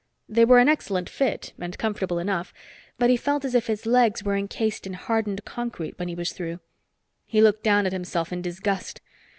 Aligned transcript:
They 0.27 0.45
were 0.45 0.57
an 0.57 0.67
excellent 0.67 1.09
fit, 1.11 1.53
and 1.59 1.77
comfortable 1.77 2.17
enough, 2.17 2.55
but 2.97 3.11
he 3.11 3.17
felt 3.17 3.45
as 3.45 3.53
if 3.53 3.67
his 3.67 3.85
legs 3.85 4.23
were 4.23 4.35
encased 4.35 4.87
in 4.87 4.93
hardened 4.93 5.45
concrete 5.45 5.99
when 5.99 6.07
he 6.07 6.15
was 6.15 6.31
through. 6.33 6.59
He 7.27 7.39
looked 7.39 7.61
down 7.61 7.85
at 7.85 7.93
himself 7.93 8.33
in 8.33 8.41
disgust. 8.41 8.99